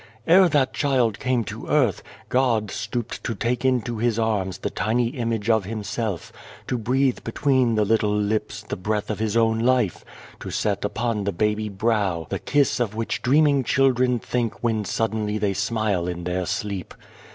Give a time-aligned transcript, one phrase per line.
[0.25, 5.09] "Ere that child came to earth, God stooped to take into His arms the tiny
[5.09, 6.33] image of Him self,
[6.65, 10.03] to breathe between the little lips the breath of His own life,
[10.39, 15.37] to set upon the baby brow the kiss of which dreaming children think when suddenly
[15.37, 16.95] they smile in their sleep.